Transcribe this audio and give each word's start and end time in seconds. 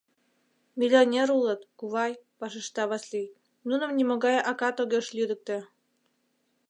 —Миллионер 0.79 1.27
улыт, 1.37 1.61
кувай,— 1.79 2.13
вашешта 2.39 2.83
Васлий,— 2.89 3.33
нуным 3.67 3.91
нимогай 3.97 4.37
акат 4.51 4.75
огеш 4.83 5.07
лӱдыктӧ. 5.15 5.57